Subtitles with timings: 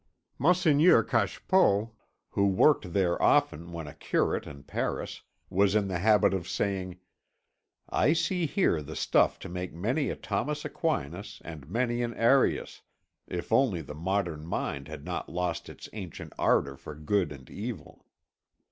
[0.39, 1.91] Monseigneur Cachepot,
[2.31, 6.97] who worked there often when a curate in Paris, was in the habit of saying:
[7.87, 12.81] "I see here the stuff to make many a Thomas Aquinas and many an Arius,
[13.27, 18.03] if only the modern mind had not lost its ancient ardour for good and evil."